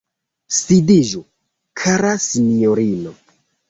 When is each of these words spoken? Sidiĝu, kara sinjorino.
Sidiĝu, 0.59 1.23
kara 1.85 2.17
sinjorino. 2.27 3.19